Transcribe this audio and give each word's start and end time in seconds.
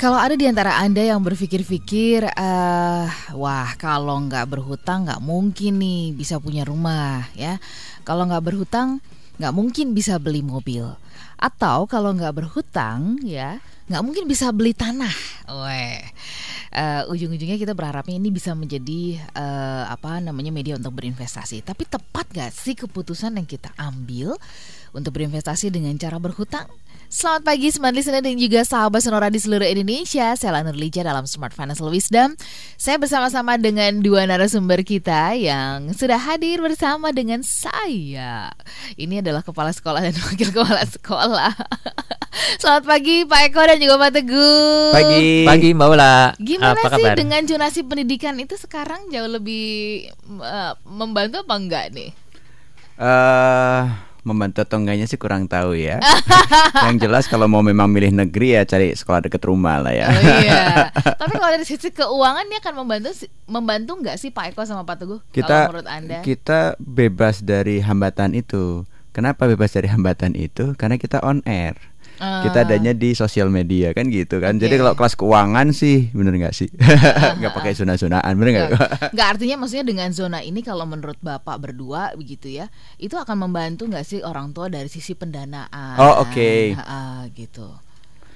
Kalau 0.00 0.16
ada 0.16 0.32
di 0.32 0.48
antara 0.48 0.80
Anda 0.80 1.04
yang 1.04 1.20
berpikir-pikir, 1.20 2.24
eh, 2.24 3.06
wah 3.36 3.68
kalau 3.76 4.16
nggak 4.24 4.48
berhutang 4.48 5.04
nggak 5.04 5.20
mungkin 5.20 5.76
nih 5.76 6.16
bisa 6.16 6.40
punya 6.40 6.64
rumah 6.64 7.28
ya. 7.36 7.60
Kalau 8.00 8.24
nggak 8.24 8.40
berhutang 8.40 9.04
nggak 9.36 9.52
mungkin 9.52 9.92
bisa 9.92 10.16
beli 10.16 10.40
mobil. 10.40 10.88
Atau 11.36 11.84
kalau 11.84 12.16
nggak 12.16 12.32
berhutang 12.32 13.20
ya 13.28 13.60
nggak 13.92 14.00
mungkin 14.00 14.24
bisa 14.24 14.48
beli 14.56 14.72
tanah. 14.72 15.12
Weh. 15.52 16.00
Uh, 16.72 17.04
ujung-ujungnya 17.12 17.60
kita 17.60 17.76
berharapnya 17.76 18.16
ini 18.16 18.32
bisa 18.32 18.56
menjadi 18.56 19.20
uh, 19.36 19.84
apa 19.84 20.16
namanya 20.24 20.48
media 20.48 20.80
untuk 20.80 20.96
berinvestasi. 20.96 21.60
Tapi 21.60 21.84
tepat 21.84 22.24
gak 22.32 22.56
sih 22.56 22.72
keputusan 22.72 23.36
yang 23.36 23.44
kita 23.44 23.68
ambil 23.76 24.32
untuk 24.92 25.16
berinvestasi 25.16 25.70
dengan 25.70 25.94
cara 25.96 26.16
berhutang? 26.18 26.66
Selamat 27.10 27.42
pagi 27.42 27.74
Smart 27.74 27.90
Listener 27.90 28.22
dan 28.22 28.38
juga 28.38 28.62
sahabat 28.62 29.02
Sonora 29.02 29.26
di 29.34 29.42
seluruh 29.42 29.66
Indonesia. 29.66 30.30
Saya 30.38 30.54
Lanur 30.54 30.78
Lija 30.78 31.02
dalam 31.02 31.26
Smart 31.26 31.50
Financial 31.50 31.90
Wisdom. 31.90 32.38
Saya 32.78 33.02
bersama-sama 33.02 33.58
dengan 33.58 33.98
dua 33.98 34.30
narasumber 34.30 34.86
kita 34.86 35.34
yang 35.34 35.90
sudah 35.90 36.22
hadir 36.22 36.62
bersama 36.62 37.10
dengan 37.10 37.42
saya. 37.42 38.54
Ini 38.94 39.26
adalah 39.26 39.42
kepala 39.42 39.74
sekolah 39.74 40.06
dan 40.06 40.14
wakil 40.30 40.54
kepala 40.54 40.86
sekolah. 40.86 41.50
Selamat 42.62 42.86
pagi 42.86 43.26
Pak 43.26 43.40
Eko 43.50 43.62
dan 43.66 43.78
juga 43.82 43.98
Pak 43.98 44.10
Teguh. 44.14 44.94
Pagi. 44.94 45.30
Pagi 45.50 45.68
Mbak 45.74 45.88
Ula. 45.90 46.14
Gimana 46.38 46.78
Apa 46.78 46.94
sih 46.94 47.02
kabar? 47.10 47.18
dengan 47.18 47.42
jonasi 47.42 47.82
pendidikan 47.82 48.38
itu 48.38 48.54
sekarang 48.54 49.10
jauh 49.10 49.26
lebih 49.26 50.06
uh, 50.38 50.78
membantu 50.86 51.42
apa 51.42 51.54
enggak 51.58 51.86
nih? 51.90 52.14
eh 53.00 54.09
membantu 54.22 54.62
atau 54.64 54.80
enggaknya 54.80 55.06
sih 55.08 55.16
kurang 55.16 55.48
tahu 55.48 55.76
ya. 55.76 56.00
Yang 56.86 56.96
jelas 57.08 57.24
kalau 57.26 57.48
mau 57.48 57.64
memang 57.64 57.88
milih 57.88 58.12
negeri 58.12 58.60
ya 58.60 58.62
cari 58.68 58.92
sekolah 58.92 59.26
deket 59.26 59.42
rumah 59.44 59.80
lah 59.80 59.92
ya. 59.94 60.08
Oh 60.08 60.22
iya. 60.42 60.62
Tapi 61.20 61.34
kalau 61.36 61.52
dari 61.52 61.66
sisi 61.66 61.88
keuangan 61.90 62.44
ini 62.48 62.56
akan 62.60 62.74
membantu 62.84 63.10
membantu 63.48 63.92
nggak 64.00 64.16
sih 64.20 64.30
Pak 64.30 64.54
Eko 64.54 64.62
sama 64.68 64.84
Pak 64.84 64.96
Teguh? 65.04 65.20
kita 65.32 65.46
kalau 65.46 65.72
menurut 65.72 65.88
Anda? 65.88 66.18
kita 66.20 66.76
bebas 66.80 67.42
dari 67.44 67.80
hambatan 67.80 68.36
itu. 68.36 68.84
Kenapa 69.10 69.50
bebas 69.50 69.74
dari 69.74 69.90
hambatan 69.90 70.38
itu? 70.38 70.78
Karena 70.78 70.94
kita 70.94 71.18
on 71.26 71.42
air. 71.42 71.74
Ah. 72.20 72.44
Kita 72.44 72.68
adanya 72.68 72.92
di 72.92 73.16
sosial 73.16 73.48
media 73.48 73.96
kan 73.96 74.12
gitu 74.12 74.44
kan. 74.44 74.60
Jadi 74.60 74.76
Oke. 74.76 74.80
kalau 74.84 74.92
kelas 74.92 75.14
keuangan 75.16 75.72
sih 75.72 76.12
bener 76.12 76.36
nggak 76.36 76.52
sih? 76.52 76.68
Nggak 77.40 77.52
pakai 77.56 77.72
sunah-sunahan 77.72 78.36
bener 78.36 78.50
nggak? 78.52 78.70
Nggak, 79.16 79.26
artinya 79.32 79.56
maksudnya 79.64 79.86
dengan 79.88 80.12
zona 80.12 80.44
ini 80.44 80.60
kalau 80.60 80.84
menurut 80.84 81.16
Bapak 81.24 81.56
berdua 81.56 82.12
begitu 82.12 82.52
ya, 82.52 82.68
itu 83.00 83.16
akan 83.16 83.48
membantu 83.48 83.88
nggak 83.88 84.04
sih 84.04 84.20
orang 84.20 84.52
tua 84.52 84.68
dari 84.68 84.92
sisi 84.92 85.16
pendanaan? 85.16 85.96
Oh, 85.96 86.28
oke. 86.28 86.76
Ah, 86.76 87.24
gitu. 87.32 87.72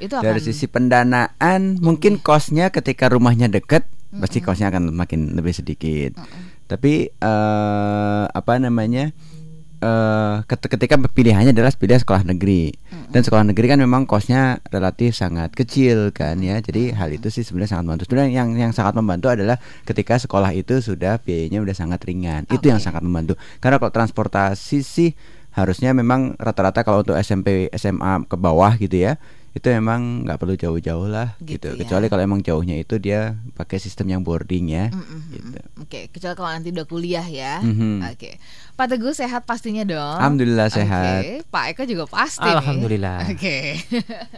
Itu 0.00 0.16
akan 0.16 0.32
Dari 0.32 0.40
sisi 0.40 0.64
pendanaan 0.64 1.76
mungkin 1.84 2.18
kosnya 2.24 2.72
ketika 2.72 3.12
rumahnya 3.12 3.52
deket 3.52 3.84
pasti 4.16 4.40
kosnya 4.40 4.72
akan 4.72 4.96
makin 4.96 5.36
lebih 5.36 5.52
sedikit. 5.52 6.16
Tapi 6.64 7.12
eh 7.12 8.24
apa 8.32 8.52
namanya? 8.56 9.12
Ket- 10.48 10.70
ketika 10.70 10.96
pilihannya 10.96 11.52
adalah 11.52 11.72
pilih 11.74 11.98
sekolah 12.00 12.24
negeri. 12.24 12.72
Dan 13.12 13.20
sekolah 13.22 13.44
negeri 13.46 13.66
kan 13.70 13.78
memang 13.78 14.08
kosnya 14.08 14.58
relatif 14.72 15.14
sangat 15.14 15.54
kecil 15.54 16.10
kan 16.10 16.40
ya. 16.40 16.58
Jadi 16.58 16.90
hal 16.90 17.14
itu 17.14 17.30
sih 17.30 17.46
sebenarnya 17.46 17.78
sangat 17.78 17.84
membantu. 17.86 18.02
Sebenarnya 18.10 18.30
yang 18.34 18.48
yang 18.58 18.72
sangat 18.74 18.94
membantu 18.98 19.30
adalah 19.30 19.56
ketika 19.86 20.18
sekolah 20.18 20.50
itu 20.56 20.82
sudah 20.82 21.22
biayanya 21.22 21.62
udah 21.62 21.74
sangat 21.76 22.00
ringan. 22.02 22.48
Itu 22.50 22.72
yang 22.72 22.82
sangat 22.82 23.04
membantu. 23.06 23.38
Karena 23.62 23.78
kalau 23.78 23.92
transportasi 23.92 24.80
sih 24.82 25.10
harusnya 25.54 25.94
memang 25.94 26.34
rata-rata 26.34 26.82
kalau 26.82 27.06
untuk 27.06 27.14
SMP 27.14 27.70
SMA 27.78 28.26
ke 28.26 28.34
bawah 28.34 28.74
gitu 28.74 29.06
ya 29.06 29.14
itu 29.54 29.70
emang 29.70 30.26
nggak 30.26 30.34
perlu 30.34 30.54
jauh-jauh 30.54 31.06
lah 31.06 31.38
Gitu 31.38 31.56
gitu, 31.56 31.68
ya. 31.70 31.78
kecuali 31.78 32.06
kalau 32.06 32.22
emang 32.22 32.40
jauhnya 32.40 32.74
itu 32.74 32.98
dia 32.98 33.32
pakai 33.54 33.78
sistem 33.78 34.10
yang 34.10 34.20
boarding 34.20 34.66
ya 34.68 34.90
Mm-mm. 34.90 35.20
gitu. 35.30 35.58
Oke, 35.78 36.10
kecuali 36.10 36.34
kalau 36.34 36.50
nanti 36.50 36.68
udah 36.68 36.82
kuliah 36.84 37.22
ya. 37.22 37.62
Mhm. 37.62 38.02
Oke. 38.10 38.42
Pak 38.74 38.86
Teguh 38.90 39.14
sehat 39.14 39.46
pastinya 39.46 39.86
dong. 39.86 40.18
Alhamdulillah 40.18 40.66
Oke, 40.66 40.76
sehat. 40.76 41.20
Pak 41.46 41.64
Eko 41.70 41.82
juga 41.86 42.04
pasti. 42.04 42.42
Alhamdulillah. 42.44 43.30
Oke. 43.30 43.78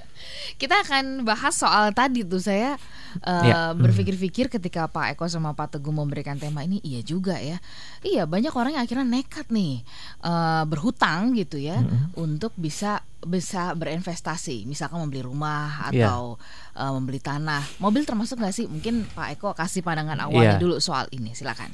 Kita 0.60 0.76
akan 0.78 1.24
bahas 1.24 1.52
soal 1.52 1.92
tadi 1.92 2.20
tuh 2.20 2.40
saya 2.40 2.76
uh, 3.22 3.40
Ya. 3.42 3.72
berpikir-pikir 3.72 4.48
ketika 4.50 4.84
Pak 4.86 5.16
Eko 5.16 5.24
sama 5.26 5.52
Pak 5.52 5.76
Teguh 5.76 5.92
memberikan 5.92 6.36
tema 6.36 6.60
ini 6.60 6.80
iya 6.82 7.00
juga 7.00 7.36
ya. 7.36 7.56
Iya, 8.00 8.24
banyak 8.24 8.52
orang 8.52 8.76
yang 8.76 8.84
akhirnya 8.84 9.06
nekat 9.06 9.48
nih 9.48 9.80
uh, 10.20 10.64
berhutang 10.64 11.32
gitu 11.32 11.56
ya 11.56 11.80
untuk 12.14 12.52
bisa 12.54 13.00
bisa 13.18 13.74
berinvestasi, 13.74 14.68
misalkan 14.68 15.02
membeli 15.06 15.22
rumah 15.22 15.88
Iya. 15.94 16.10
atau 16.10 16.36
uh, 16.74 16.92
membeli 16.98 17.22
tanah. 17.22 17.62
Mobil 17.78 18.02
termasuk 18.02 18.42
nggak 18.42 18.54
sih? 18.54 18.66
Mungkin 18.66 19.06
Pak 19.14 19.38
Eko 19.38 19.54
kasih 19.54 19.86
pandangan 19.86 20.26
awalnya 20.26 20.58
Iya. 20.58 20.62
dulu 20.62 20.82
soal 20.82 21.06
ini, 21.14 21.32
silakan. 21.32 21.70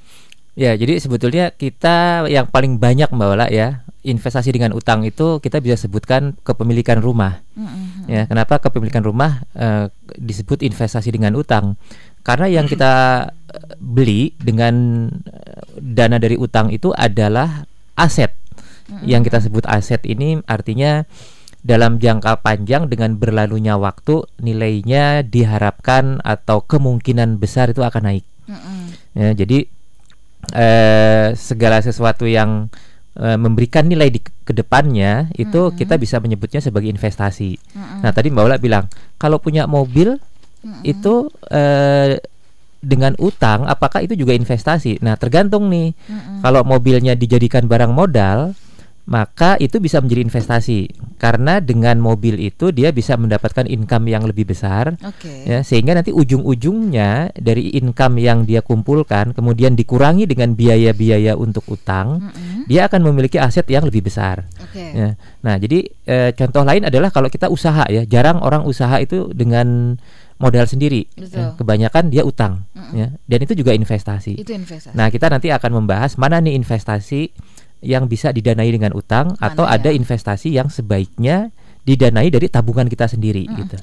Ya, 0.53 0.77
jadi 0.77 1.01
sebetulnya 1.01 1.49
kita 1.49 2.29
yang 2.29 2.45
paling 2.45 2.77
banyak 2.77 3.09
Mbak 3.09 3.29
Ula 3.33 3.49
ya 3.49 3.89
investasi 4.05 4.53
dengan 4.53 4.77
utang 4.77 5.01
itu 5.01 5.41
kita 5.41 5.65
bisa 5.65 5.81
sebutkan 5.81 6.37
kepemilikan 6.45 7.01
rumah. 7.01 7.41
Mm-mm. 7.57 8.05
Ya, 8.05 8.29
kenapa 8.29 8.61
kepemilikan 8.61 9.01
rumah 9.01 9.49
eh, 9.57 9.89
disebut 10.21 10.61
investasi 10.61 11.09
dengan 11.09 11.33
utang? 11.41 11.81
Karena 12.21 12.53
yang 12.53 12.69
kita 12.69 12.93
eh, 13.49 13.75
beli 13.81 14.37
dengan 14.37 15.09
eh, 15.25 15.65
dana 15.81 16.21
dari 16.21 16.37
utang 16.37 16.69
itu 16.69 16.93
adalah 16.93 17.65
aset. 17.97 18.37
Yang 19.09 19.33
kita 19.33 19.39
sebut 19.49 19.65
aset 19.65 20.05
ini 20.05 20.37
artinya 20.45 21.09
dalam 21.63 22.03
jangka 22.03 22.43
panjang 22.43 22.91
dengan 22.91 23.15
berlalunya 23.15 23.79
waktu 23.79 24.27
nilainya 24.43 25.23
diharapkan 25.23 26.19
atau 26.27 26.67
kemungkinan 26.67 27.39
besar 27.39 27.71
itu 27.71 27.87
akan 27.87 28.03
naik. 28.03 28.27
Mm-mm. 28.51 28.81
Ya, 29.15 29.31
jadi 29.31 29.71
eh, 30.51 31.27
segala 31.39 31.79
sesuatu 31.79 32.27
yang 32.27 32.67
eh, 33.15 33.39
memberikan 33.39 33.87
nilai 33.87 34.11
di 34.11 34.19
ke 34.19 34.51
depannya 34.51 35.31
itu 35.39 35.71
kita 35.79 35.95
bisa 36.03 36.19
menyebutnya 36.19 36.59
sebagai 36.59 36.91
investasi. 36.91 37.55
Nah 38.03 38.11
tadi 38.11 38.35
Mbak 38.35 38.43
Ula 38.43 38.59
bilang 38.59 38.91
kalau 39.23 39.39
punya 39.39 39.71
mobil 39.71 40.19
itu 40.83 41.31
eh, 41.47 42.19
dengan 42.83 43.15
utang 43.23 43.71
apakah 43.71 44.03
itu 44.03 44.19
juga 44.19 44.35
investasi? 44.35 44.99
Nah 45.07 45.15
tergantung 45.15 45.71
nih 45.71 45.95
kalau 46.43 46.67
mobilnya 46.67 47.15
dijadikan 47.15 47.71
barang 47.71 47.95
modal 47.95 48.59
maka 49.03 49.59
itu 49.59 49.83
bisa 49.83 49.99
menjadi 49.99 50.23
investasi 50.23 50.87
karena 51.19 51.59
dengan 51.59 51.99
mobil 51.99 52.39
itu 52.39 52.71
dia 52.71 52.95
bisa 52.95 53.19
mendapatkan 53.19 53.67
income 53.67 54.07
yang 54.07 54.23
lebih 54.23 54.47
besar 54.47 54.95
Oke. 55.03 55.43
ya 55.43 55.67
sehingga 55.67 55.99
nanti 55.99 56.15
ujung-ujungnya 56.15 57.35
dari 57.35 57.75
income 57.75 58.23
yang 58.23 58.47
dia 58.47 58.63
kumpulkan 58.63 59.35
kemudian 59.35 59.75
dikurangi 59.75 60.31
dengan 60.31 60.55
biaya-biaya 60.55 61.35
untuk 61.35 61.67
utang 61.67 62.31
Mm-mm. 62.31 62.71
dia 62.71 62.87
akan 62.87 63.03
memiliki 63.11 63.43
aset 63.43 63.67
yang 63.67 63.83
lebih 63.83 64.07
besar 64.07 64.47
Oke. 64.63 64.83
ya 64.95 65.19
nah 65.43 65.59
jadi 65.59 65.83
eh, 66.07 66.31
contoh 66.39 66.63
lain 66.63 66.87
adalah 66.87 67.11
kalau 67.11 67.27
kita 67.27 67.51
usaha 67.51 67.83
ya 67.91 68.07
jarang 68.07 68.39
orang 68.39 68.63
usaha 68.63 69.03
itu 69.03 69.35
dengan 69.35 69.99
modal 70.39 70.67
sendiri 70.67 71.07
Betul. 71.15 71.39
Ya, 71.39 71.47
kebanyakan 71.59 72.05
dia 72.11 72.23
utang 72.23 72.67
Mm-mm. 72.75 72.95
ya 72.95 73.07
dan 73.27 73.39
itu 73.43 73.55
juga 73.59 73.75
investasi 73.75 74.39
Itu 74.39 74.55
investasi. 74.55 74.95
nah 74.95 75.11
kita 75.11 75.27
nanti 75.27 75.51
akan 75.51 75.83
membahas 75.83 76.15
mana 76.15 76.39
nih 76.39 76.55
investasi 76.55 77.35
yang 77.83 78.07
bisa 78.07 78.31
didanai 78.31 78.71
dengan 78.71 78.95
utang 78.95 79.35
Mana 79.37 79.53
atau 79.53 79.65
ya? 79.67 79.77
ada 79.77 79.91
investasi 79.91 80.55
yang 80.55 80.71
sebaiknya 80.71 81.51
didanai 81.83 82.31
dari 82.31 82.47
tabungan 82.47 82.87
kita 82.87 83.11
sendiri 83.11 83.45
Mm-mm. 83.45 83.59
gitu 83.67 83.77